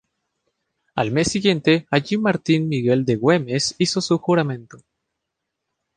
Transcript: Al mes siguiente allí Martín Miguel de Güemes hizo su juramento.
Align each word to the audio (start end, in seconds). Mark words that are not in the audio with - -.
Al 0.95 1.11
mes 1.11 1.27
siguiente 1.31 1.85
allí 1.91 2.17
Martín 2.17 2.67
Miguel 2.67 3.05
de 3.05 3.17
Güemes 3.17 3.75
hizo 3.77 4.01
su 4.01 4.17
juramento. 4.17 4.79